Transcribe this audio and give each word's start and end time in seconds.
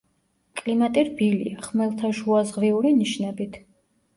კლიმატი 0.61 1.03
რბილია, 1.09 1.59
ხმელთაშუაზღვიური 1.67 2.95
ნიშნებით. 3.03 3.63